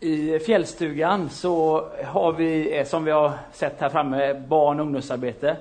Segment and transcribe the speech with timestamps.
[0.00, 5.56] I fjällstugan så har vi, eh, som vi har sett här framme, barn och ungdomsarbete.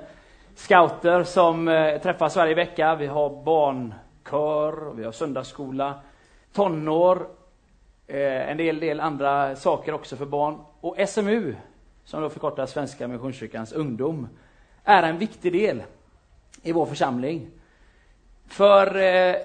[0.55, 2.95] Scouter som eh, träffas varje vecka.
[2.95, 5.99] Vi har barnkör, vi har söndagsskola,
[6.53, 7.27] tonår,
[8.07, 10.59] eh, en del, del andra saker också för barn.
[10.81, 11.55] Och SMU,
[12.05, 14.27] som då förkortas Svenska Missionskyrkans ungdom,
[14.83, 15.83] är en viktig del
[16.63, 17.47] i vår församling.
[18.47, 19.35] För, eh,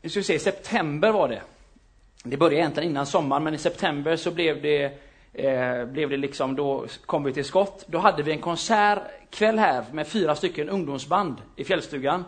[0.00, 1.42] vi ska se, september var det.
[2.30, 4.84] Det började egentligen innan sommaren, men i september så blev det,
[5.32, 7.84] eh, blev det liksom, då kom vi till skott.
[7.86, 12.24] Då hade vi en konsertkväll här med fyra stycken ungdomsband i fjällstugan.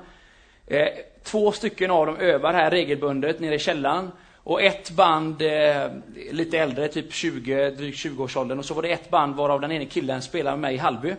[0.67, 0.89] Eh,
[1.23, 4.11] två stycken av dem övar här regelbundet nere i källaren.
[4.37, 5.91] Och ett band, eh,
[6.33, 8.59] lite äldre, typ 20, drygt 20-årsåldern.
[8.59, 11.15] Och så var det ett band varav den ene killen spelade med mig i Hallby.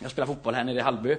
[0.00, 1.16] Jag spelar fotboll här nere i Hallby.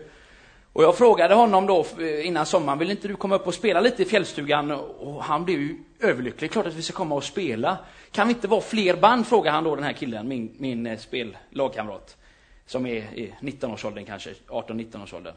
[0.77, 3.81] Och jag frågade honom då eh, innan sommaren, vill inte du komma upp och spela
[3.81, 4.71] lite i fjällstugan?
[4.71, 7.77] Och han blev ju överlycklig, klart att vi ska komma och spela.
[8.11, 9.27] Kan vi inte vara fler band?
[9.27, 12.17] frågade han då den här killen, min, min eh, spellagkamrat.
[12.65, 15.33] Som är i 19-årsåldern kanske, 18-19-årsåldern.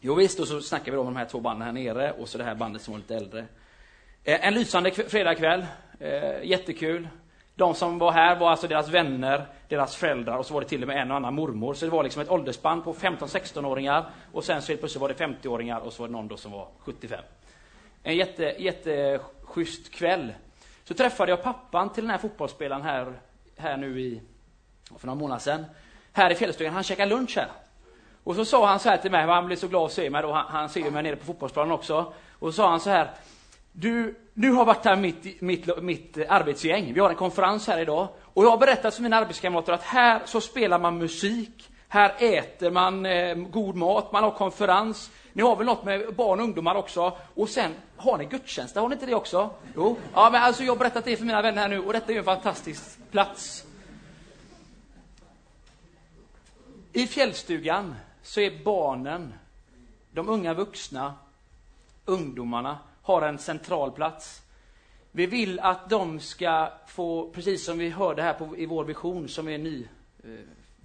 [0.00, 2.28] Jo visst, och så snackade vi då om de här två banden här nere och
[2.28, 3.44] så det här bandet som var lite äldre.
[4.24, 5.66] Eh, en lysande fredagkväll,
[6.42, 7.08] jättekul.
[7.58, 10.82] De som var här var alltså deras vänner, deras föräldrar och så var det till
[10.82, 11.74] och med en och annan mormor.
[11.74, 15.14] Så det var liksom ett åldersspann på 15-16-åringar och sen så helt plötsligt var det
[15.14, 17.20] 50-åringar och så var det någon då som var 75.
[18.02, 20.32] En jätte, jätteschysst kväll.
[20.84, 23.12] Så träffade jag pappan till den här fotbollsspelaren här,
[23.56, 24.22] här nu i,
[24.98, 25.64] för några månader sedan.
[26.12, 27.48] Här i fjällstugan, han käkade lunch här.
[28.24, 30.22] Och så sa han så här till mig, han blev så glad att se mig
[30.22, 32.12] då, han, han ser mig nere på fotbollsplanen också.
[32.38, 33.10] Och så sa han så här,
[33.80, 36.94] du, du har varit här mitt, mitt, mitt arbetsgäng.
[36.94, 38.08] Vi har en konferens här idag.
[38.22, 41.70] Och jag har berättat för mina arbetskamrater att här så spelar man musik.
[41.88, 45.10] Här äter man eh, god mat, man har konferens.
[45.32, 47.16] Ni har väl något med barn och ungdomar också?
[47.34, 49.50] Och sen har ni gudstjänster, har ni inte det också?
[49.76, 49.96] Jo.
[50.14, 52.12] Ja, men alltså jag har berättat det för mina vänner här nu och detta är
[52.12, 53.64] ju en fantastisk plats.
[56.92, 59.34] I fjällstugan så är barnen,
[60.12, 61.14] de unga vuxna,
[62.04, 64.42] ungdomarna har en central plats.
[65.12, 69.28] Vi vill att de ska få, precis som vi hörde här på, i vår vision
[69.28, 69.86] som är ny
[70.24, 70.30] eh,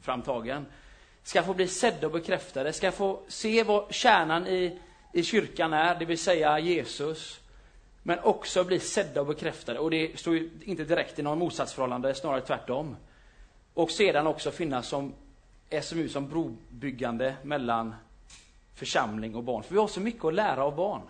[0.01, 0.65] framtagen,
[1.23, 4.79] ska få bli sedda och bekräftade, ska få se vad kärnan i,
[5.13, 7.39] i kyrkan är, det vill säga Jesus,
[8.03, 9.79] men också bli sedda och bekräftade.
[9.79, 12.95] Och det står ju inte direkt i någon motsatsförhållande, snarare tvärtom.
[13.73, 15.13] Och sedan också finnas som
[15.81, 17.95] SMU som brobyggande mellan
[18.75, 19.63] församling och barn.
[19.63, 21.01] För vi har så mycket att lära av barn.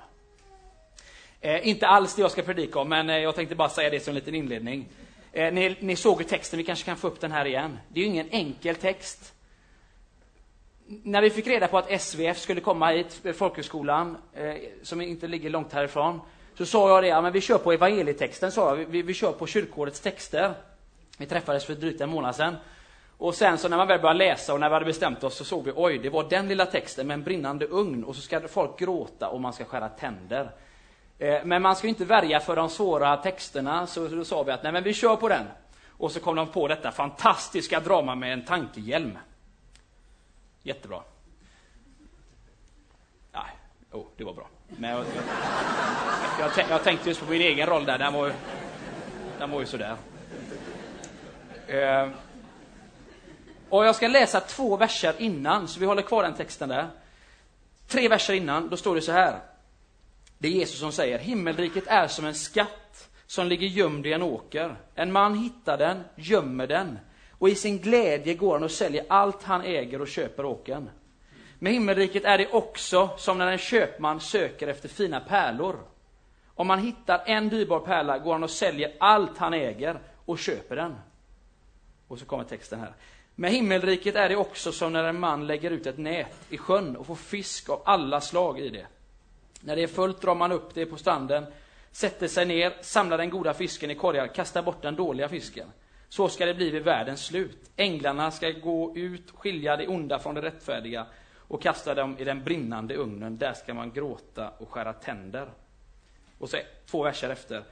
[1.44, 4.00] Eh, inte alls det jag ska predika om, men eh, jag tänkte bara säga det
[4.00, 4.88] som en liten inledning.
[5.32, 7.80] Eh, ni, ni såg ju texten, vi kanske kan få upp den här igen.
[7.88, 9.34] Det är ju ingen enkel text.
[10.86, 15.28] När vi fick reda på att SVF skulle komma hit, eh, folkhögskolan, eh, som inte
[15.28, 16.22] ligger långt härifrån,
[16.58, 18.76] så sa jag det, ja, men vi kör på evangelietexten, sa jag.
[18.76, 20.54] Vi, vi, vi kör på kyrkårets texter.
[21.18, 22.56] Vi träffades för drygt en månad sedan.
[23.18, 25.44] Och sen så när man väl började läsa och när vi hade bestämt oss så
[25.44, 28.48] såg vi, oj, det var den lilla texten med en brinnande ugn och så ska
[28.48, 30.52] folk gråta och man ska skära tänder.
[31.24, 34.64] Eh, men man ska inte värja för de svåra texterna, så då sa vi att
[34.64, 35.46] nej, men vi kör på den.
[35.90, 39.18] Och så kom de på detta fantastiska drama med en tankehjälm.
[40.64, 41.02] Jättebra.
[43.32, 43.52] Nej,
[43.92, 44.48] oh, det var bra.
[44.68, 45.00] Men jag,
[46.40, 48.34] jag, jag, jag, tänkte just på min egen roll där, den var ju,
[49.40, 49.96] den var ju sådär.
[51.68, 52.10] Eh,
[53.70, 56.88] och jag ska läsa två verser innan, så vi håller kvar den texten där.
[57.88, 59.53] Tre verser innan, då står det så här.
[60.44, 64.22] Det är Jesus som säger, himmelriket är som en skatt som ligger gömd i en
[64.22, 64.76] åker.
[64.96, 67.00] En man hittar den, gömmer den
[67.32, 70.90] och i sin glädje går han och säljer allt han äger och köper åkern.
[71.60, 75.80] Med himmelriket är det också som när en köpman söker efter fina pärlor.
[76.56, 80.76] Om man hittar en dyrbar pärla går han och säljer allt han äger och köper
[80.76, 80.96] den.
[82.08, 82.94] Och så kommer texten här.
[83.36, 86.96] Med himmelriket är det också som när en man lägger ut ett nät i sjön
[86.96, 88.88] och får fisk av alla slag i det.
[89.64, 91.46] När det är fullt drar man upp det på stranden,
[91.92, 95.68] sätter sig ner, samlar den goda fisken i korgar, kastar bort den dåliga fisken.
[96.10, 97.72] Så ska det bli vid världens slut.
[97.76, 101.06] Änglarna ska gå ut, skilja det onda från det rättfärdiga
[101.38, 103.38] och kasta dem i den brinnande ugnen.
[103.38, 105.48] Där ska man gråta och skära tänder.
[106.40, 107.64] Och så två verser efter,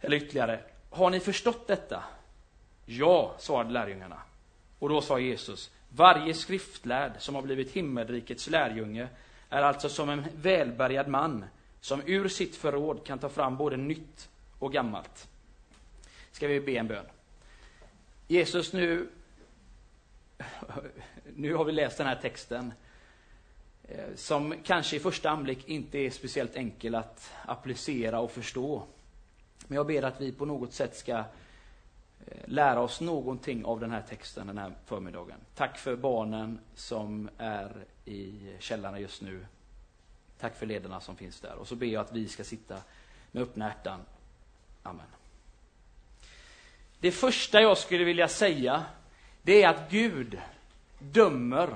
[0.00, 0.60] eller ytterligare.
[0.90, 2.02] Har ni förstått detta?
[2.86, 4.22] Ja, svarade lärjungarna.
[4.78, 9.08] Och då sa Jesus, varje skriftlärd som har blivit himmelrikets lärjunge
[9.50, 11.44] är alltså som en välbärgad man
[11.80, 15.28] som ur sitt förråd kan ta fram både nytt och gammalt.
[16.32, 17.06] Ska vi be en bön.
[18.28, 19.08] Jesus, nu,
[21.36, 22.72] nu har vi läst den här texten
[23.88, 28.82] eh, som kanske i första anblick inte är speciellt enkel att applicera och förstå.
[29.66, 31.24] Men jag ber att vi på något sätt ska eh,
[32.44, 35.38] lära oss någonting av den här texten den här förmiddagen.
[35.54, 39.46] Tack för barnen som är i källarna just nu.
[40.40, 41.54] Tack för ledarna som finns där.
[41.54, 42.76] Och så ber jag att vi ska sitta
[43.32, 44.00] med öppna hjärtan.
[44.82, 45.06] Amen.
[47.00, 48.84] Det första jag skulle vilja säga,
[49.42, 50.40] det är att Gud
[50.98, 51.74] dömer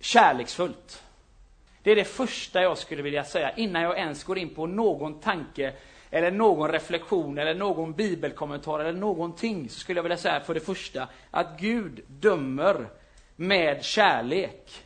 [0.00, 1.02] kärleksfullt.
[1.82, 5.20] Det är det första jag skulle vilja säga innan jag ens går in på någon
[5.20, 5.74] tanke
[6.10, 9.68] eller någon reflektion eller någon bibelkommentar eller någonting.
[9.68, 12.88] Så skulle jag vilja säga för det första att Gud dömer
[13.36, 14.84] med kärlek.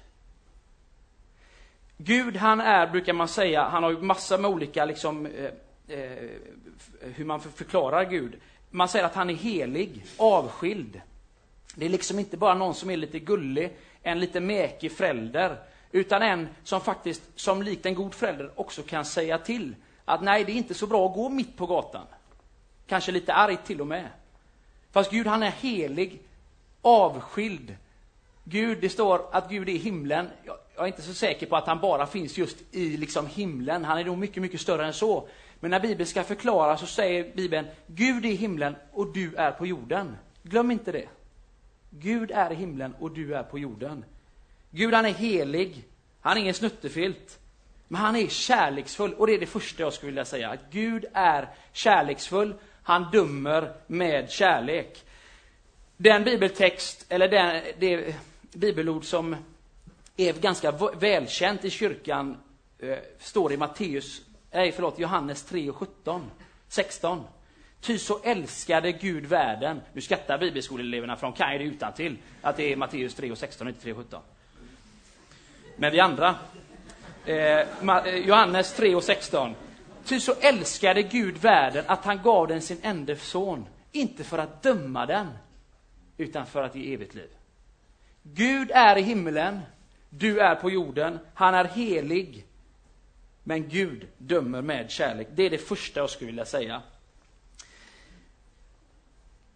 [1.97, 5.50] Gud han är, brukar man säga, han har ju massor med olika liksom, eh,
[5.99, 6.29] eh,
[7.00, 8.37] hur man förklarar Gud.
[8.71, 11.00] Man säger att han är helig, avskild.
[11.75, 15.56] Det är liksom inte bara någon som är lite gullig, en lite mäkig förälder,
[15.93, 19.75] utan en som faktiskt, som likt en god förälder, också kan säga till
[20.05, 22.06] att nej, det är inte så bra att gå mitt på gatan.
[22.87, 24.09] Kanske lite argt till och med.
[24.93, 26.21] Fast Gud, han är helig,
[26.83, 27.77] avskild.
[28.50, 30.29] Gud, det står att Gud är i himlen.
[30.45, 33.85] Jag är inte så säker på att han bara finns just i liksom himlen.
[33.85, 35.29] Han är nog mycket, mycket större än så.
[35.61, 39.50] Men när Bibeln ska förklara så säger Bibeln, Gud är i himlen och du är
[39.50, 40.17] på jorden.
[40.43, 41.09] Glöm inte det.
[41.91, 44.05] Gud är i himlen och du är på jorden.
[44.71, 45.85] Gud han är helig,
[46.21, 47.39] han är ingen snuttefilt.
[47.89, 50.50] Men han är kärleksfull och det är det första jag skulle vilja säga.
[50.50, 55.05] Att Gud är kärleksfull, han dömer med kärlek.
[55.97, 58.15] Den bibeltext, eller den, det
[58.58, 59.37] bibelord som
[60.16, 62.37] är ganska välkänt i kyrkan,
[62.78, 66.31] eh, står i Matteus, nej förlåt, Johannes 3 och 17,
[66.69, 67.25] 16.
[67.81, 69.81] Ty så älskade Gud världen.
[69.93, 73.31] Nu skrattar bibelskoleeleverna för de kan ju det utan till att det är Matteus 3
[73.31, 74.20] och 16 inte 3 och 17.
[75.76, 76.34] Men vi andra.
[77.26, 79.54] Eh, eh Johannes 3 och 16.
[80.04, 84.62] Ty så älskade Gud världen att han gav den sin enda son, inte för att
[84.62, 85.28] döma den,
[86.16, 87.38] utan för att ge evigt liv.
[88.34, 89.60] Gud är i himmelen,
[90.10, 92.44] du är på jorden, han är helig,
[93.44, 95.28] men Gud dömer med kärlek.
[95.34, 96.82] Det är det första jag skulle vilja säga.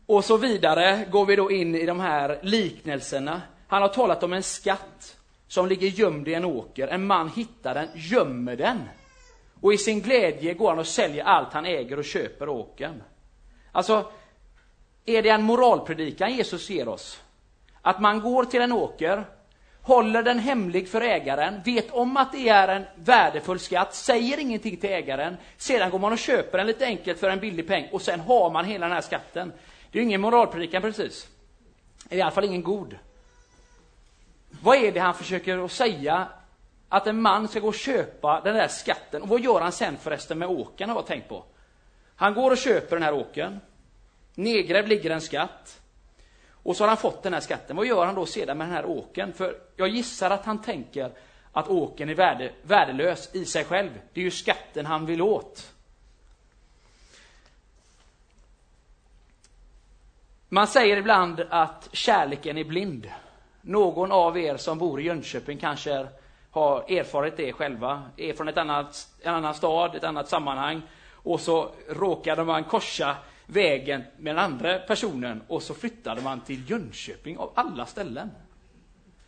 [0.06, 3.42] Och så vidare går vi då in i de här liknelserna.
[3.68, 5.16] Han har talat om en skatt
[5.48, 6.88] som ligger gömd i en åker.
[6.88, 8.78] En man hittar den, gömmer den.
[9.60, 13.02] Och i sin glädje går han och säljer allt han äger och köper åkern.
[13.72, 14.12] Alltså,
[15.04, 17.22] är det en moralpredikan Jesus ger oss?
[17.82, 19.24] Att man går till en åker,
[19.82, 24.76] håller den hemlig för ägaren, vet om att det är en värdefull skatt, säger ingenting
[24.76, 28.02] till ägaren, sedan går man och köper den lite enkelt för en billig peng och
[28.02, 29.52] sen har man hela den här skatten.
[29.90, 31.28] Det är ingen moralpredikan precis.
[32.10, 32.96] I alla fall ingen god.
[34.62, 36.26] Vad är det han försöker att säga?
[36.88, 39.22] Att en man ska gå och köpa den där skatten.
[39.22, 41.44] Och vad gör han sen förresten med åkern har jag tänkt på.
[42.16, 43.60] Han går och köper den här åkern.
[44.34, 45.81] Nedgrävd ligger en skatt.
[46.62, 47.76] Och så har han fått den här skatten.
[47.76, 49.32] Vad gör han då sedan med den här åkern?
[49.32, 51.10] För jag gissar att han tänker
[51.52, 53.90] att åkern är värde, värdelös i sig själv.
[54.12, 55.72] Det är ju skatten han vill åt.
[60.48, 63.10] Man säger ibland att kärleken är blind.
[63.60, 66.06] Någon av er som bor i Jönköping kanske
[66.50, 70.82] har erfarit det själva, är från ett annat, en annan stad, ett annat sammanhang,
[71.12, 73.16] och så råkade man korsa
[73.46, 78.30] vägen med den andra personen och så flyttade man till Jönköping av alla ställen.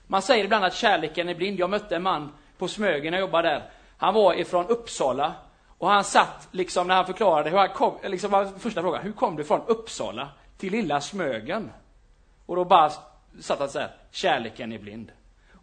[0.07, 1.59] Man säger ibland att kärleken är blind.
[1.59, 3.71] Jag mötte en man på Smögen när jag jobbade där.
[3.97, 5.35] Han var ifrån Uppsala
[5.79, 9.13] och han satt liksom när han förklarade hur han kom, liksom var första frågan, hur
[9.13, 10.29] kom du från Uppsala
[10.59, 11.71] till lilla Smögen?
[12.47, 12.93] Och då bara
[13.41, 15.13] satt han så här, kärleken är blind.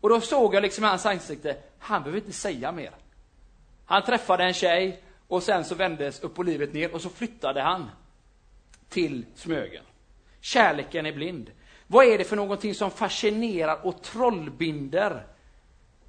[0.01, 2.91] Och då såg jag liksom i hans ansikte, han behöver inte säga mer.
[3.85, 7.61] Han träffade en tjej och sen så vändes upp på livet ner och så flyttade
[7.61, 7.89] han
[8.91, 9.83] till Smögen.
[10.41, 11.51] Kärleken är blind.
[11.87, 15.25] Vad är det för någonting som fascinerar och trollbinder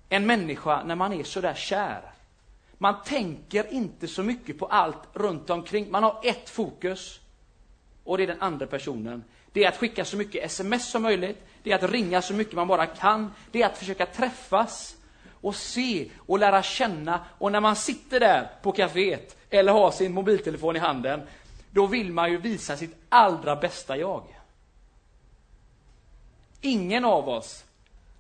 [0.08, 2.12] en människa när man är så där kär?
[2.78, 5.90] Man tänker inte så mycket på allt runt omkring.
[5.90, 7.20] Man har ett fokus
[8.04, 9.24] och det är den andra personen.
[9.52, 11.46] Det är att skicka så mycket sms som möjligt.
[11.62, 13.32] Det är att ringa så mycket man bara kan.
[13.50, 14.96] Det är att försöka träffas
[15.40, 17.20] och se och lära känna.
[17.38, 21.20] Och när man sitter där på kaféet eller har sin mobiltelefon i handen,
[21.72, 24.24] då vill man ju visa sitt allra bästa jag.
[26.60, 27.64] Ingen av oss,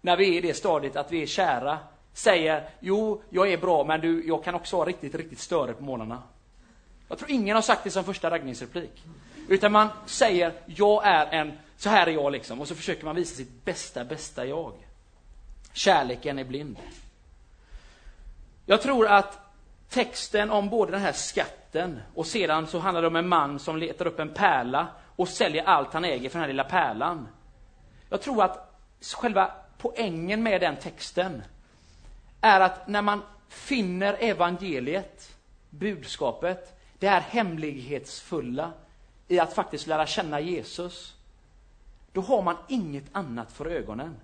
[0.00, 1.78] när vi är i det stadiet att vi är kära,
[2.12, 5.84] säger jo, jag är bra, men du, jag kan också vara riktigt, riktigt störig på
[5.84, 6.22] morgnarna.
[7.08, 9.04] Jag tror ingen har sagt det som första raggningsreplik.
[9.48, 12.60] Utan man säger, jag är en, så här är jag liksom.
[12.60, 14.72] Och så försöker man visa sitt bästa, bästa jag.
[15.72, 16.76] Kärleken är blind.
[18.66, 19.38] Jag tror att
[19.88, 22.00] texten om både den här skatten skatten.
[22.14, 25.64] Och sedan så handlar det om en man som letar upp en pärla och säljer
[25.64, 27.28] allt han äger för den här lilla pärlan.
[28.10, 28.78] Jag tror att
[29.16, 31.42] själva poängen med den texten
[32.40, 35.36] är att när man finner evangeliet,
[35.70, 38.72] budskapet, det här hemlighetsfulla
[39.28, 41.14] i att faktiskt lära känna Jesus,
[42.12, 44.16] då har man inget annat för ögonen.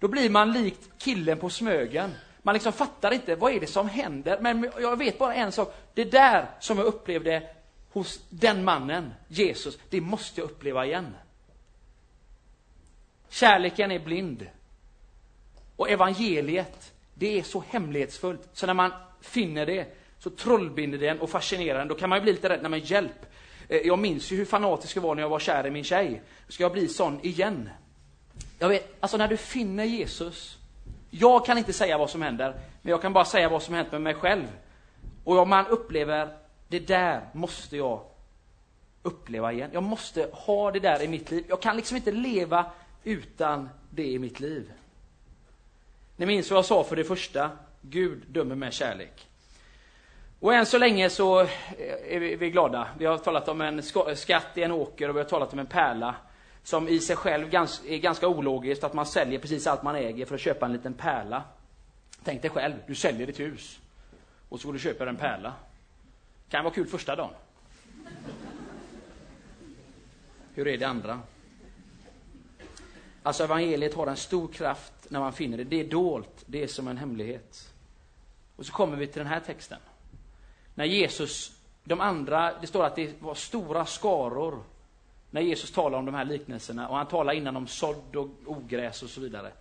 [0.00, 2.10] Då blir man likt killen på Smögen.
[2.42, 4.38] Man liksom fattar inte, vad är det som händer?
[4.40, 7.42] Men jag vet bara en sak, det där som jag upplevde
[7.92, 11.14] hos den mannen, Jesus, det måste jag uppleva igen.
[13.28, 14.46] Kärleken är blind.
[15.76, 21.30] Och evangeliet, det är så hemlighetsfullt, så när man finner det, så trollbinder den och
[21.30, 21.88] fascinerar den.
[21.88, 23.26] Då kan man ju bli lite rädd, nej men hjälp.
[23.68, 26.22] Eh, jag minns ju hur fanatisk jag var när jag var kär i min tjej.
[26.48, 27.70] Ska jag bli sån igen?
[28.58, 30.58] Jag vet, alltså när du finner Jesus,
[31.10, 33.92] jag kan inte säga vad som händer, men jag kan bara säga vad som hänt
[33.92, 34.46] med mig själv.
[35.24, 36.28] Och om man upplever,
[36.68, 38.00] det där måste jag
[39.02, 39.70] uppleva igen.
[39.72, 41.44] Jag måste ha det där i mitt liv.
[41.48, 42.66] Jag kan liksom inte leva
[43.04, 44.72] utan det i mitt liv.
[46.16, 47.50] Ni minns vad jag sa för det första,
[47.80, 49.26] Gud dömer med kärlek.
[50.40, 51.38] Och än så länge så
[52.08, 52.88] är vi glada.
[52.98, 53.82] Vi har talat om en
[54.16, 56.14] skatt i en åker och vi har talat om en pärla
[56.62, 60.34] som i sig själv är ganska ologiskt att man säljer precis allt man äger för
[60.34, 61.42] att köpa en liten pärla.
[62.24, 63.80] Tänk dig själv, du säljer ditt hus
[64.48, 65.54] och så går du och köper en pärla.
[66.48, 67.30] Kan vara kul första dagen.
[70.54, 71.20] Hur är det andra?
[73.22, 75.64] Alltså evangeliet har en stor kraft när man finner det.
[75.64, 77.74] Det är dolt, det är som en hemlighet.
[78.56, 79.78] Och så kommer vi till den här texten.
[80.74, 81.52] När Jesus,
[81.84, 84.62] de andra, det står att det var stora skaror
[85.30, 89.02] när Jesus talar om de här liknelserna och han talar innan om sådd och ogräs
[89.02, 89.52] och så vidare.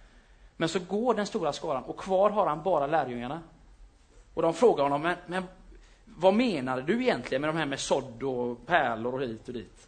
[0.57, 3.41] Men så går den stora skaran och kvar har han bara lärjungarna.
[4.33, 5.43] Och de frågar honom, men, men
[6.05, 9.87] vad menade du egentligen med de här med sådd och pärlor och hit och dit?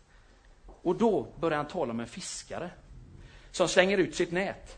[0.82, 2.70] Och då börjar han tala om en fiskare
[3.52, 4.78] som slänger ut sitt nät.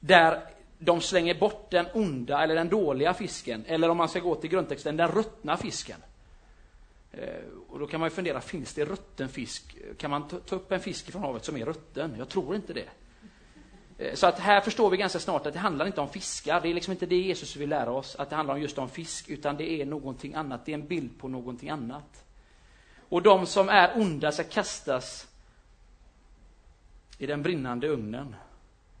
[0.00, 0.40] Där
[0.78, 4.50] de slänger bort den onda eller den dåliga fisken, eller om man ska gå till
[4.50, 6.00] grundtexten, den ruttna fisken.
[7.16, 7.28] Eh,
[7.68, 9.76] och då kan man ju fundera, finns det rutten fisk?
[9.98, 12.14] Kan man ta upp en fisk från havet som är rutten?
[12.18, 12.88] Jag tror inte det.
[13.98, 16.60] Eh, så att här förstår vi ganska snart att det handlar inte om fiskar.
[16.60, 18.88] Det är liksom inte det Jesus vill lära oss, att det handlar om just om
[18.88, 20.66] fisk, utan det är någonting annat.
[20.66, 22.24] Det är en bild på någonting annat.
[23.08, 25.28] Och de som är onda ska kastas
[27.18, 28.36] i den brinnande ugnen.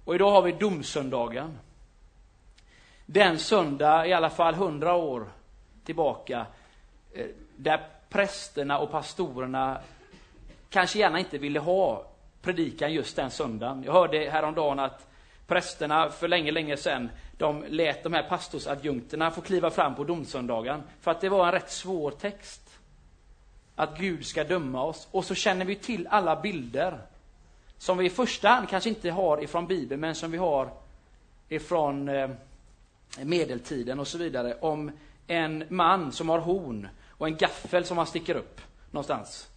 [0.04, 1.58] Och idag har vi domsöndagen.
[3.06, 5.28] Den söndag, i alla fall hundra år
[5.84, 6.46] tillbaka,
[7.12, 9.78] eh, där prästerna och pastorerna
[10.70, 12.04] kanske gärna inte ville ha
[12.42, 13.82] predikan just den söndagen.
[13.82, 15.08] Jag hörde häromdagen att
[15.46, 20.82] prästerna för länge, länge sedan, de lät de här pastorsadjunkterna få kliva fram på domsöndagen,
[21.00, 22.78] för att det var en rätt svår text.
[23.74, 25.08] Att Gud ska döma oss.
[25.10, 26.98] Och så känner vi till alla bilder
[27.78, 30.68] som vi i första hand kanske inte har ifrån Bibeln, men som vi har
[31.48, 32.30] ifrån eh,
[33.22, 34.90] medeltiden och så vidare, om
[35.26, 39.48] en man som har horn och en gaffel som man sticker upp någonstans.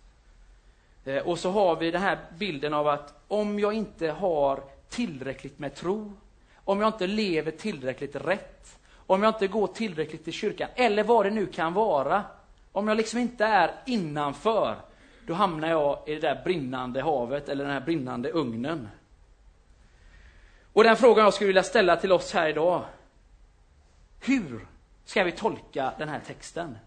[1.06, 5.60] Eh, och så har vi den här bilden av att om jag inte har tillräckligt
[5.60, 6.14] med tro,
[6.56, 11.26] om jag inte lever tillräckligt rätt, om jag inte går tillräckligt till kyrkan, eller vad
[11.26, 12.24] det nu kan vara,
[12.72, 14.76] om jag liksom inte är innanför,
[15.28, 18.90] då hamnar jag i det där brinnande havet eller den här brinnande ugnen.
[20.74, 22.86] Och den frågan jag skulle vilja ställa till oss här idag.
[24.20, 24.68] Hur
[25.06, 26.78] ska vi tolka den här texten?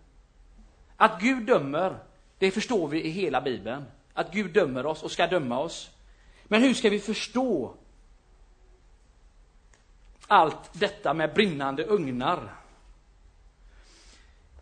[1.03, 1.99] Att Gud dömer,
[2.39, 3.85] det förstår vi i hela Bibeln.
[4.15, 5.91] Att Gud dömer oss och ska döma oss.
[6.45, 7.75] Men hur ska vi förstå
[10.27, 12.55] allt detta med brinnande ugnar?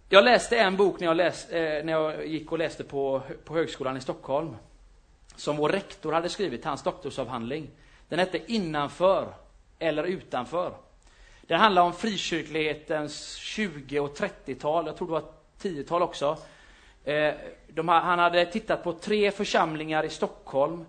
[0.08, 3.54] Jag läste en bok när jag, läs, eh, när jag gick och läste på, på
[3.54, 4.56] högskolan i Stockholm.
[5.36, 7.70] Som vår rektor hade skrivit, hans doktorsavhandling.
[8.08, 9.34] Den hette Innanför
[9.78, 10.74] eller utanför.
[11.42, 16.38] Den handlar om frikyrklighetens 20 och 30-tal, jag tror det var tiotal också.
[17.04, 17.34] Eh,
[17.68, 20.84] de, han hade tittat på tre församlingar i Stockholm,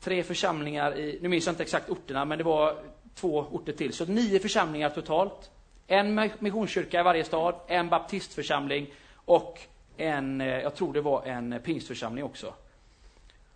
[0.00, 2.76] tre församlingar i, nu minns jag inte exakt orterna, men det var
[3.14, 5.50] två orter till, så nio församlingar totalt.
[5.86, 9.58] En missionskyrka i varje stad, en baptistförsamling och
[9.96, 12.54] en, eh, jag tror det var en pingstförsamling också.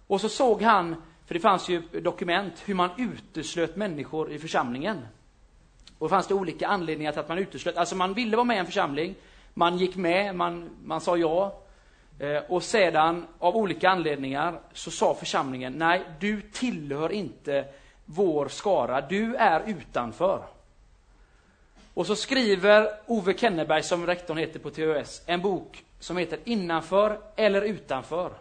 [0.07, 5.07] Och så såg han, för det fanns ju dokument, hur man uteslöt människor i församlingen.
[5.99, 7.77] Och fanns det olika anledningar till att man uteslöt.
[7.77, 9.15] Alltså man ville vara med i en församling,
[9.59, 11.59] man gick med, man, man sa ja.
[12.19, 17.65] Eh, och sedan, av olika anledningar, så sa församlingen, nej, du tillhör inte
[18.05, 20.43] vår skara, du är utanför.
[21.95, 27.19] Och så skriver Ove Kenneberg, som rektorn heter på THS, en bok som heter Innanför
[27.37, 28.33] eller utanför.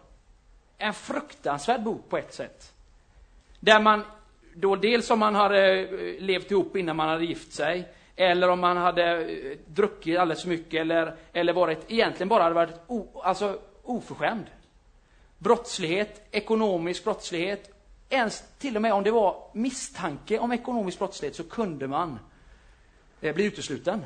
[0.77, 2.73] En fruktansvärd bok på ett sätt.
[3.59, 4.03] Där man
[4.53, 8.59] då dels om man hade eh, levt ihop innan man hade gift sig, eller om
[8.59, 13.21] man hade eh, druckit alldeles för mycket, eller, eller varit, egentligen bara hade varit o,
[13.23, 14.45] alltså, oförskämd.
[15.37, 17.71] Brottslighet, ekonomisk brottslighet,
[18.09, 22.19] ens till och med om det var misstanke om ekonomisk brottslighet så kunde man
[23.21, 24.01] eh, bli utesluten.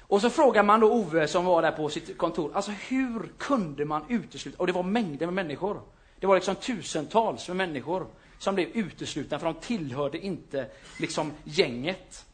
[0.00, 3.84] Och så frågar man då Ove som var där på sitt kontor, alltså hur kunde
[3.84, 4.58] man utesluta?
[4.58, 5.80] Och det var mängder med människor.
[6.20, 8.06] Det var liksom tusentals med människor
[8.38, 10.66] som blev uteslutna för de tillhörde inte
[10.98, 12.24] liksom gänget.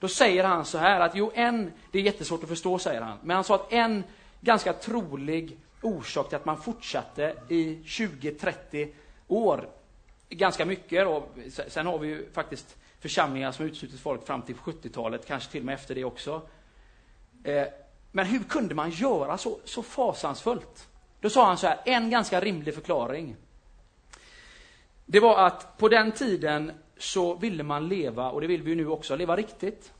[0.00, 3.18] Då säger han så här att jo, en, det är jättesvårt att förstå, säger han,
[3.22, 4.04] men han sa att en
[4.40, 8.92] ganska trolig orsak till att man fortsatte i 20-30
[9.28, 9.68] år,
[10.28, 11.28] ganska mycket och
[11.68, 15.66] sen har vi ju faktiskt församlingar som uteslutit folk fram till 70-talet, kanske till och
[15.66, 16.42] med efter det också.
[17.44, 17.66] Eh,
[18.12, 20.88] men hur kunde man göra så, så fasansfullt?
[21.20, 23.36] Då sa han så här, en ganska rimlig förklaring.
[25.06, 28.76] Det var att på den tiden så ville man leva, och det vill vi ju
[28.76, 29.92] nu också, leva riktigt.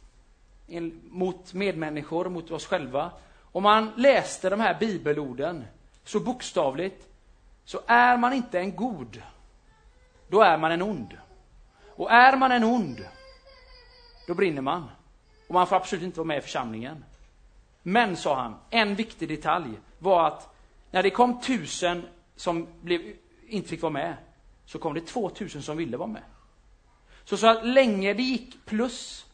[1.02, 3.10] Mot medmänniskor, mot oss själva.
[3.52, 5.64] Om man läste de här bibelorden
[6.04, 7.08] så bokstavligt,
[7.64, 9.22] så är man inte en god,
[10.28, 11.18] då är man en ond.
[11.88, 13.04] Och är man en ond,
[14.26, 14.88] då brinner man.
[15.48, 17.04] Och man får absolut inte vara med i församlingen.
[17.82, 20.54] Men, sa han, en viktig detalj var att
[20.90, 22.02] när det kom tusen
[22.36, 23.00] som blev,
[23.48, 24.16] inte fick vara med,
[24.66, 26.22] så kom det 2000 som ville vara med.
[27.28, 29.26] Så så länge det gick plus,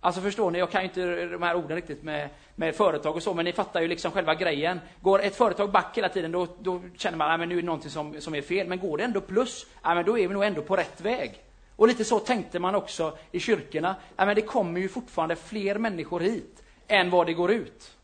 [0.00, 3.22] alltså förstår ni, jag kan ju inte de här orden riktigt med, med företag och
[3.22, 4.80] så, men ni fattar ju liksom själva grejen.
[5.00, 7.90] Går ett företag back hela tiden, då, då känner man att nu är det någonting
[7.90, 8.68] som, som är fel.
[8.68, 11.44] Men går det ändå plus, ja, men då är vi nog ändå på rätt väg.
[11.76, 13.96] Och lite så tänkte man också i kyrkorna.
[14.16, 17.96] Ja, men det kommer ju fortfarande fler människor hit än vad det går ut.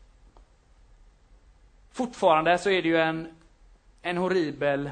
[1.91, 3.27] Fortfarande så är det ju en,
[4.01, 4.91] en horribel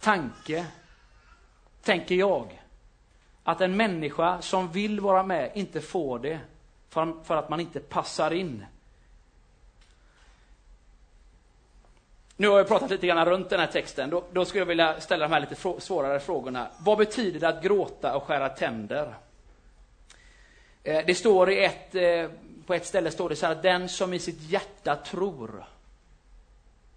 [0.00, 0.66] tanke,
[1.82, 2.60] tänker jag,
[3.44, 6.40] att en människa som vill vara med inte får det
[7.24, 8.64] för, att man inte passar in.
[12.36, 14.10] Nu har jag pratat lite grann runt den här texten.
[14.10, 16.68] Då, då skulle jag vilja ställa de här lite frå svårare frågorna.
[16.78, 19.14] Vad betyder det att gråta och skära tänder?
[20.82, 22.30] Eh, det står i ett, eh,
[22.66, 25.64] på ett ställe står det så här, den som i sitt hjärta tror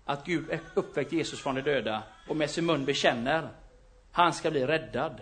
[0.05, 3.49] att Gud uppväckt Jesus från de döda och med sin mun bekänner,
[4.11, 5.21] han ska bli räddad.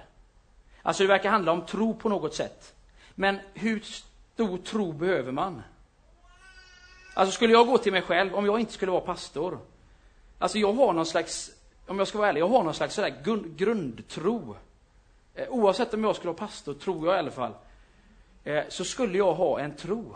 [0.81, 2.73] Alltså det verkar handla om tro på något sätt.
[3.15, 5.61] Men hur stor tro behöver man?
[7.13, 9.59] Alltså skulle jag gå till mig själv, om jag inte skulle vara pastor,
[10.39, 11.51] alltså jag har någon slags,
[11.87, 13.15] om jag ska vara ärlig, jag har någon slags sådär
[13.55, 14.55] grundtro.
[15.35, 17.53] Eh, oavsett om jag skulle vara pastor, tror jag i alla fall,
[18.43, 20.15] eh, så skulle jag ha en tro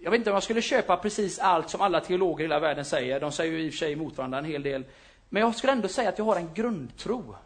[0.00, 2.84] jag vet inte om jag skulle köpa precis allt som alla teologer i hela världen
[2.84, 3.20] säger.
[3.20, 4.84] De säger ju i och för sig emot varandra en hel del.
[5.28, 7.36] Men jag skulle ändå säga att jag har en grundtro.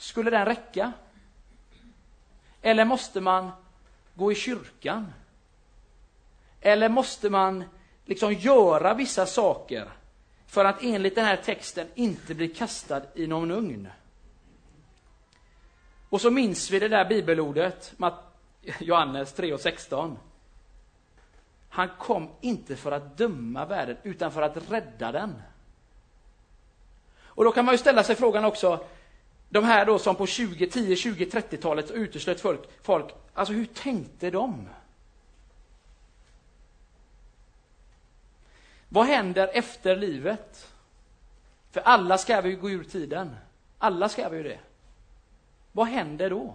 [0.00, 0.92] Skulle den räcka?
[2.62, 3.50] Eller måste man
[4.14, 5.12] gå i kyrkan?
[6.60, 7.64] Eller måste man
[8.04, 9.88] liksom göra vissa saker
[10.46, 13.88] för att enligt den här texten inte bli kastad i någon ugn?
[16.08, 17.94] Och så minns vi det där bibelordet,
[18.78, 20.18] Johannes 3 och 16.
[21.68, 25.42] Han kom inte för att döma världen, utan för att rädda den.
[27.20, 28.84] Och då kan man ju ställa sig frågan också,
[29.50, 34.30] de här då som på 20, 10, 20, 30-talet uteslöt folk, folk, alltså hur tänkte
[34.30, 34.68] de?
[38.88, 40.72] Vad händer efter livet?
[41.70, 43.36] För alla ska vi ju gå ur tiden.
[43.78, 44.58] Alla ska vi ju det.
[45.72, 46.54] Vad händer då?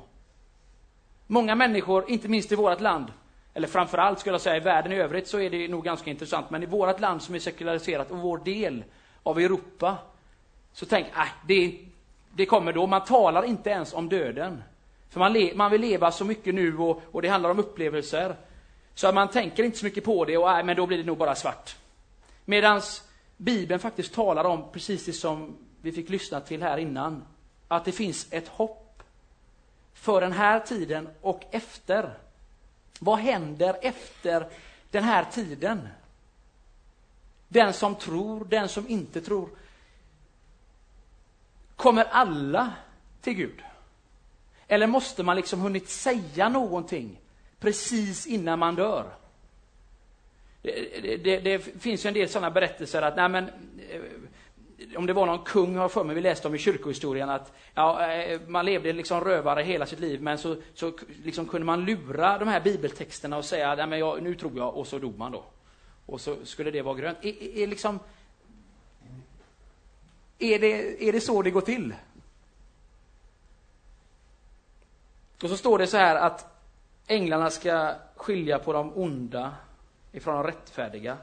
[1.27, 3.13] Många människor, inte minst i vårt land,
[3.53, 6.49] eller framförallt skulle jag säga i världen i övrigt så är det nog ganska intressant,
[6.49, 8.83] men i vårt land som är sekulariserat och vår del
[9.23, 9.97] av Europa,
[10.73, 11.79] så tänk, äh, det,
[12.35, 12.87] det kommer då.
[12.87, 14.63] Man talar inte ens om döden.
[15.09, 18.35] För man, le, man vill leva så mycket nu och, och, det handlar om upplevelser.
[18.93, 21.17] Så man tänker inte så mycket på det och nej, men då blir det nog
[21.17, 21.75] bara svart.
[22.45, 22.81] Medan
[23.37, 27.23] Bibeln faktiskt talar om precis det som vi fick lyssna till här innan.
[27.67, 29.03] Att det finns ett hopp
[29.93, 32.13] för den här tiden och efter.
[32.99, 34.47] Vad händer efter
[34.91, 35.87] den här tiden?
[37.47, 39.49] Den som tror, den som inte tror.
[41.75, 42.73] Kommer alla
[43.21, 43.61] till Gud?
[44.67, 47.19] Eller måste man liksom hunnit säga någonting
[47.59, 49.05] precis innan man dör?
[50.61, 53.49] Det, det, det finns ju en del sådana berättelser att, nej men,
[53.89, 54.01] eh,
[54.97, 58.11] om det var någon kung, har för mig, vi läste om i kyrkohistorien, att ja,
[58.11, 60.91] eh, man levde liksom rövare hela sitt liv, men så, så
[61.23, 64.75] liksom kunde man lura de här bibeltexterna och säga, Nej, men jag, nu tror jag,
[64.75, 65.43] och så dog man då.
[66.05, 67.17] Och så skulle det vara grönt.
[67.21, 67.99] Är, är, liksom,
[70.39, 71.95] är, det, är det så det går till?
[75.43, 76.61] Och så står det så här att
[77.07, 79.53] änglarna ska skilja på de onda
[80.11, 81.17] ifrån de rättfärdiga.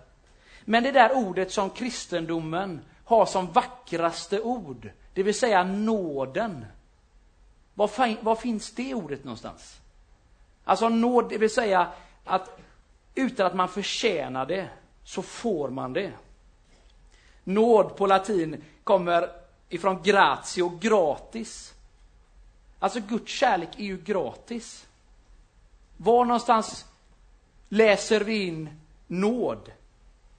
[0.64, 6.64] Men det där ordet som kristendomen har som vackraste ord, det vill säga nåden.
[7.74, 9.80] Var, var finns det ordet någonstans?
[10.64, 11.92] Alltså nåd, det vill säga
[12.24, 12.58] att
[13.14, 14.68] utan att man förtjänar det,
[15.04, 16.12] så får man det.
[17.44, 19.30] Nåd på latin kommer
[19.68, 21.74] ifrån gratio, gratis.
[22.78, 24.86] Alltså Guds kärlek är ju gratis.
[25.96, 26.84] Var någonstans
[27.68, 29.72] läser vi in nåd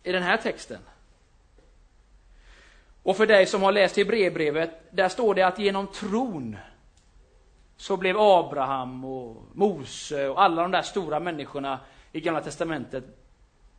[0.03, 0.79] i den här texten?
[3.03, 6.57] Och för dig som har läst Hebreerbrevet, där står det att genom tron
[7.77, 11.79] så blev Abraham och Mose och alla de där stora människorna
[12.11, 13.03] i Gamla Testamentet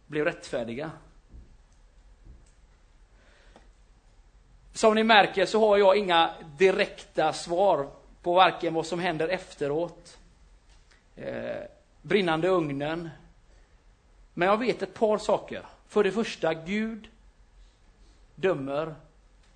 [0.07, 0.91] blev rättfärdiga.
[4.75, 7.91] Som ni märker så har jag inga direkta svar
[8.23, 10.19] på varken vad som händer efteråt,
[11.17, 11.63] eh,
[12.03, 13.11] brinnande ugnen.
[14.35, 15.63] Men jag vet ett par saker.
[15.89, 17.09] För det första, Gud
[18.35, 18.95] dömer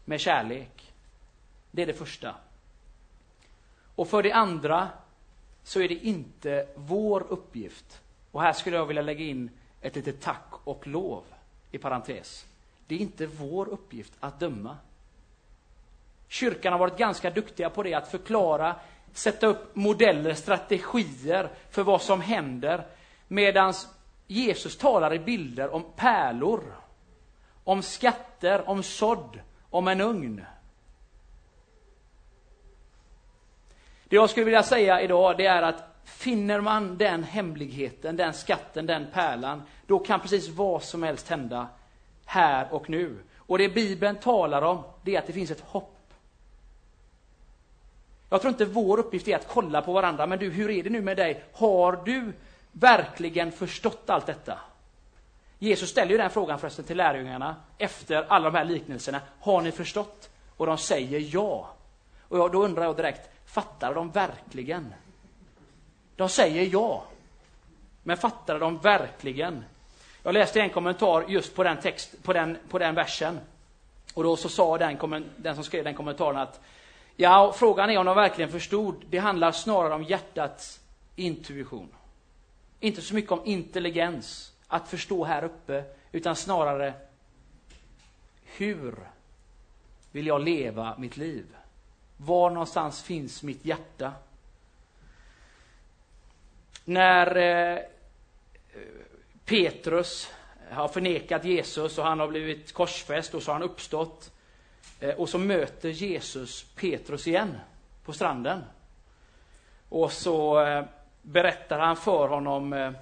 [0.04, 0.92] med kärlek.
[1.70, 2.35] Det är det första.
[3.94, 4.88] Och för det andra
[5.62, 8.00] så är det inte vår uppgift.
[8.31, 9.50] Och här skulle jag vilja lägga in
[9.81, 11.24] ett litet tack och lov
[11.70, 12.46] i parentes.
[12.87, 14.76] Det är inte vår uppgift att döma.
[16.38, 18.77] Kyrkan har varit ganska duktiga på det, att förklara,
[19.12, 22.87] sätta upp modeller, strategier för vad som händer.
[23.29, 23.74] Medan
[24.27, 26.62] Jesus talar i bilder om pärlor,
[27.64, 30.44] om skatter, om sådd, om en ugn.
[34.05, 38.87] Det jag skulle vilja säga idag, det är att finner man den hemligheten, den skatten,
[38.87, 41.68] den pärlan, då kan precis vad som helst hända
[42.27, 43.18] här och nu.
[43.37, 45.98] Och det Bibeln talar om, det är att det finns ett hopp.
[48.31, 50.91] Jag tror inte vår uppgift är att kolla på varandra, men du, hur är det
[50.91, 51.45] nu med dig?
[51.53, 52.33] Har du
[52.73, 54.59] verkligen förstått allt detta?
[55.59, 59.21] Jesus ställer ju den frågan förresten till lärjungarna efter alla de här liknelserna.
[59.41, 60.31] Har ni förstått?
[60.57, 61.71] Och de säger ja.
[62.29, 64.95] Och då undrar jag direkt, fattar de verkligen?
[66.17, 67.05] De säger ja.
[68.03, 69.64] Men fattar de verkligen?
[70.23, 73.41] Jag läste en kommentar just på den, text, på den, på den versen.
[74.14, 76.61] Och då så sa den, den som skrev den kommentaren att
[77.20, 79.04] ja, frågan är om de verkligen förstod.
[79.11, 80.81] Det handlar snarare om hjärtats
[81.16, 81.88] intuition.
[82.81, 86.94] Inte så mycket om intelligens, att förstå här uppe, utan snarare
[88.44, 88.94] hur
[90.12, 91.46] vill jag leva mitt liv?
[92.16, 94.12] Var någonstans finns mitt hjärta?
[96.85, 97.78] När eh,
[99.44, 100.31] Petrus
[100.70, 104.31] har förnekat Jesus och han har blivit korsfäst och så har han uppstått.
[105.01, 107.59] Eh, och så möter Jesus Petrus igen
[108.05, 108.65] på stranden.
[109.89, 110.85] Och så eh,
[111.23, 112.93] berättar han för honom eh,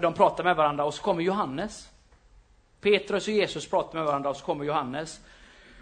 [0.00, 1.88] de pratar med varandra och så kommer Johannes.
[2.80, 5.20] Petrus och Jesus pratar med varandra och så kommer Johannes.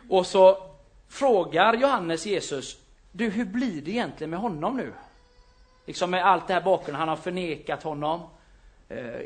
[0.08, 0.70] Och så
[1.08, 2.78] frågar Johannes Jesus,
[3.12, 4.92] du hur blir det egentligen med honom nu?
[5.86, 8.20] Liksom med allt det här bakom, han har förnekat honom.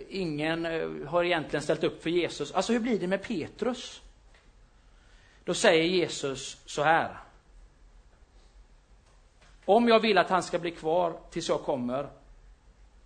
[0.08, 0.64] Ingen
[1.06, 2.52] har egentligen ställt upp för Jesus.
[2.52, 4.00] Alltså hur blir det med Petrus?
[5.44, 7.16] Då säger Jesus så här.
[9.64, 12.08] Om jag vill att han ska bli kvar tills jag kommer,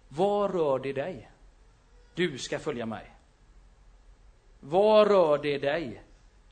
[0.09, 1.31] vad rör det dig?
[2.15, 3.11] Du ska följa mig.
[4.61, 6.03] Vad rör det dig?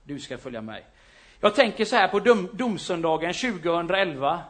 [0.05, 0.87] Du ska följa mig.
[1.40, 4.40] Jag tänker så här på dom, domsöndagen 2011,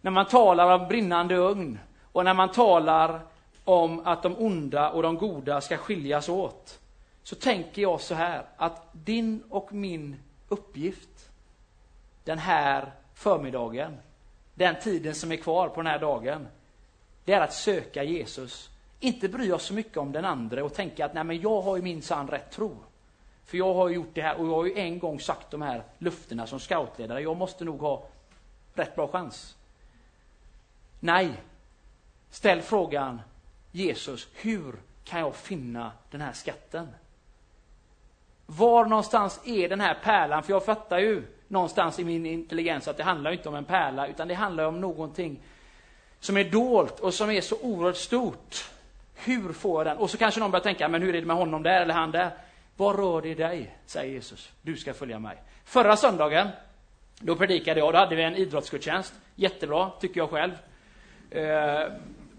[0.00, 1.78] när man talar om brinnande ugn
[2.12, 3.20] och när man talar
[3.64, 6.78] om att de onda och de goda ska skiljas åt.
[7.22, 10.16] Så tänker jag så här, att din och min
[10.50, 11.30] uppgift
[12.24, 13.96] den här förmiddagen,
[14.54, 16.46] den tiden som är kvar på den här dagen,
[17.24, 18.70] det är att söka Jesus.
[19.00, 21.76] Inte bry oss så mycket om den andra och tänka att nej men jag har
[21.76, 22.76] ju minsann rätt tro.
[23.44, 25.62] För jag har ju gjort det här och jag har ju en gång sagt de
[25.62, 27.20] här löftena som scoutledare.
[27.20, 28.06] Jag måste nog ha
[28.74, 29.56] rätt bra chans.
[31.00, 31.30] Nej.
[32.30, 33.20] Ställ frågan
[33.72, 36.88] Jesus, hur kan jag finna den här skatten?
[38.56, 40.42] Var någonstans är den här pärlan?
[40.42, 44.06] För jag fattar ju någonstans i min intelligens att det handlar inte om en pärla,
[44.06, 45.40] utan det handlar om någonting
[46.20, 48.70] som är dolt och som är så oerhört stort.
[49.14, 50.02] Hur får jag den?
[50.02, 52.10] Och så kanske någon börjar tänka, men hur är det med honom där eller han
[52.10, 52.30] där?
[52.76, 53.76] Vad rör det dig?
[53.86, 54.52] säger Jesus.
[54.62, 55.36] Du ska följa mig.
[55.64, 56.48] Förra söndagen,
[57.20, 59.14] då predikade jag, då hade vi en idrottsgudstjänst.
[59.34, 60.52] Jättebra, tycker jag själv.
[61.30, 61.92] Eh,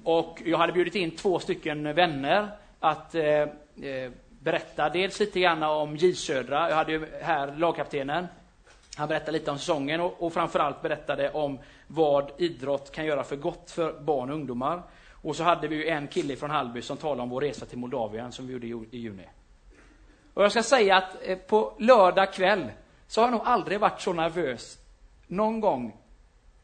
[0.04, 2.48] och jag hade bjudit in två stycken vänner
[2.80, 4.12] att eh, eh,
[4.44, 6.70] berätta dels lite grann om J Södra.
[6.70, 8.28] Jag hade ju här lagkaptenen.
[8.98, 13.36] Han berättade lite om säsongen och, och framförallt berättade om vad idrott kan göra för
[13.36, 14.84] gott för barn och ungdomar.
[15.22, 17.78] Och så hade vi ju en kille från Hallby som talade om vår resa till
[17.78, 19.28] Moldavien som vi gjorde i juni.
[20.34, 22.72] Och jag ska säga att eh, på lördag kväll
[23.08, 24.78] så har jag nog aldrig varit så nervös
[25.28, 25.98] någon gång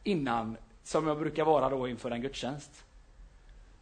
[0.04, 2.84] innan som jag brukar vara då inför en gudstjänst.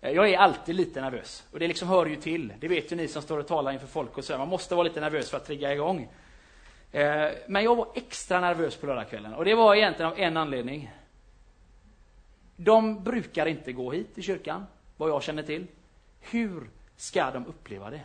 [0.07, 2.53] Eh, jag är alltid lite nervös och det liksom hör ju till.
[2.61, 4.39] Det vet ju ni som står och talar inför folk och så.
[4.39, 6.13] Man måste vara lite nervös för att trigga igång.
[6.93, 10.93] Eh, men jag var extra nervös på lördagskvällen och det var egentligen av en anledning.
[12.57, 14.67] De brukar inte gå hit till kyrkan,
[14.97, 15.67] vad jag känner till.
[16.21, 18.01] Hur ska de uppleva det?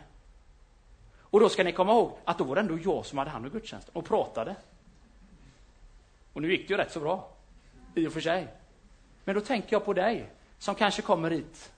[1.18, 3.44] Och då ska ni komma ihåg att då var det ändå jag som hade hand
[3.46, 4.56] om gudstjänsten och pratade.
[6.32, 7.28] Och nu gick det ju rätt så bra,
[7.94, 8.48] i och för sig.
[9.24, 11.71] Men då tänker jag på dig, som kanske kommer hit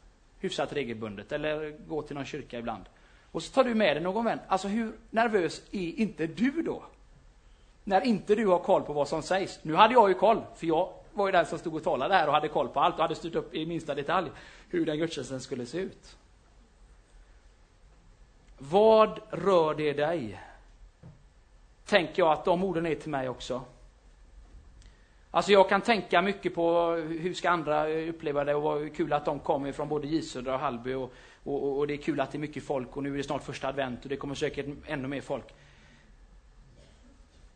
[0.44, 2.84] hyfsat regelbundet, eller gå till någon kyrka ibland.
[3.32, 4.38] Och så tar du med dig någon vän.
[4.48, 6.82] Alltså hur nervös är inte du då?
[7.84, 9.58] När inte du har koll på vad som sägs.
[9.62, 12.26] Nu hade jag ju koll, för jag var ju den som stod och talade här
[12.26, 14.30] och hade koll på allt och hade styrt upp i minsta detalj
[14.68, 16.16] hur den gudstjänsten skulle se ut.
[18.58, 20.40] Vad rör det dig?
[21.86, 23.62] Tänker jag att de orden är till mig också.
[25.34, 29.12] Alltså jag kan tänka mycket på hur ska andra eh, uppleva det och vad kul
[29.12, 31.12] att de kommer från både Gisudra och Hallby och,
[31.44, 33.42] och, och, det är kul att det är mycket folk och nu är det snart
[33.42, 35.44] första advent och det kommer säkert ännu mer folk.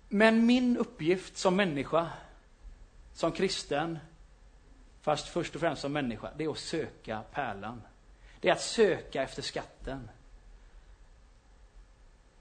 [0.08, 2.06] Men min uppgift som människa,
[3.12, 3.98] som kristen,
[5.00, 7.82] fast först och främst som människa, det är att söka pärlan.
[8.40, 10.10] Det är att söka efter skatten.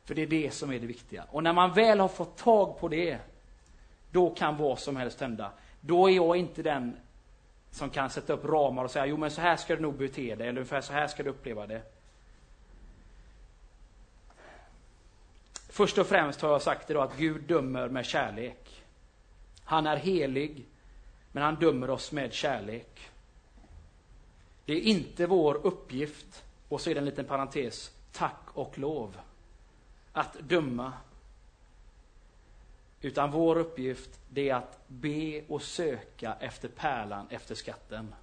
[0.05, 1.25] För det är det som är det viktiga.
[1.31, 3.19] Och när man väl har fått tag på det,
[4.17, 5.51] då kan vad som helst hända.
[5.81, 6.97] Då är jag inte den
[7.71, 10.35] som kan sätta upp ramar och säga, jo men så här ska du nog bete
[10.35, 11.81] dig, eller ungefär så här ska du uppleva det.
[15.69, 18.83] Först och främst har jag sagt idag att Gud dömer med kärlek.
[19.63, 20.65] Han är helig,
[21.31, 23.09] men han dömer oss med kärlek.
[24.65, 29.17] Det är inte vår uppgift, och så är det en liten parentes, tack och lov,
[30.13, 30.93] att döma.
[33.07, 38.15] Utan vår uppgift, det är att be och söka efter pärlan, efter skatten.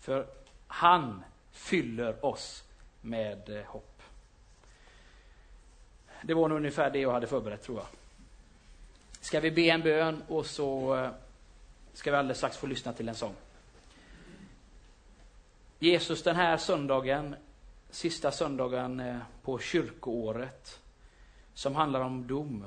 [0.00, 0.26] För
[0.66, 2.64] han fyller oss
[3.00, 4.02] med eh, hopp.
[6.22, 7.86] Det var nog ungefär det jag hade förberett tror jag.
[9.20, 11.10] Ska vi be en bön och så eh,
[11.92, 13.34] ska vi alldeles strax få lyssna till en sång.
[15.78, 17.36] Jesus, den här söndagen,
[17.90, 20.80] sista söndagen eh, på kyrkoåret,
[21.54, 22.66] som handlar om dom.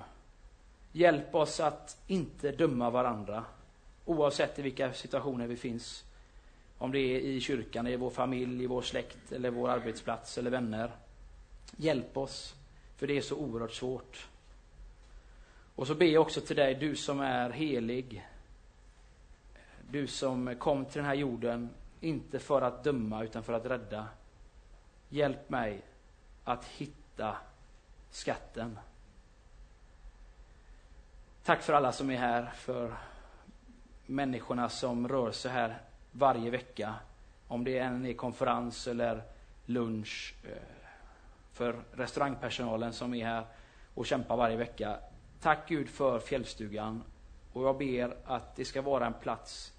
[0.96, 3.46] Hjälp oss att inte döma varandra,
[4.06, 6.04] oavsett i vilka situationer vi finns.
[6.78, 10.52] Om det är i kyrkan, i vår familj, i vår släkt, eller vår arbetsplats eller
[10.52, 10.92] vänner.
[11.78, 12.56] Hjälp oss
[12.98, 14.28] för det är så oerhört svårt.
[15.76, 18.28] Och så ber jag också till dig, du som är helig.
[19.90, 21.70] Du som kom till den här jorden,
[22.02, 24.08] inte för att döma utan för att rädda.
[25.10, 25.82] Hjälp mig
[26.44, 27.38] att hitta
[28.12, 28.80] skatten.
[31.44, 32.96] Tack för alla som är här, för
[34.06, 36.96] människorna som rör sig här varje vecka.
[37.48, 39.24] Om det än är konferens eller
[39.66, 40.58] lunch eh,
[41.52, 43.46] för restaurangpersonalen som är här
[43.94, 44.98] och kämpar varje vecka.
[45.42, 47.04] Tack Gud för fjällstugan
[47.54, 49.74] och jag ber att det ska vara en plats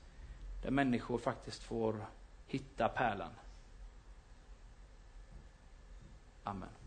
[0.63, 2.07] där människor faktiskt får
[2.47, 3.31] hitta pärlan.
[6.45, 6.84] Amen.